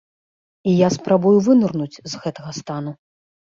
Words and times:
І 0.71 0.73
я 0.77 0.87
спрабую 0.95 1.35
вынырнуць 1.49 2.01
з 2.11 2.25
гэтага 2.25 2.57
стану. 2.63 2.99